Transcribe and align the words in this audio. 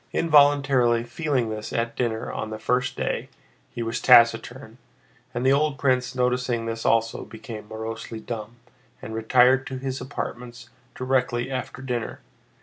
Involuntarily 0.13 1.03
feeling 1.03 1.51
this 1.51 1.71
at 1.71 1.95
dinner 1.95 2.31
on 2.31 2.49
the 2.49 2.57
first 2.57 2.97
day, 2.97 3.29
he 3.69 3.83
was 3.83 4.01
taciturn, 4.01 4.79
and 5.31 5.45
the 5.45 5.53
old 5.53 5.77
prince 5.77 6.15
noticing 6.15 6.65
this 6.65 6.87
also 6.87 7.23
became 7.23 7.67
morosely 7.67 8.19
dumb 8.19 8.55
and 8.99 9.13
retired 9.13 9.67
to 9.67 9.77
his 9.77 10.01
apartments 10.01 10.71
directly 10.95 11.51
after 11.51 11.83
dinner. 11.83 12.21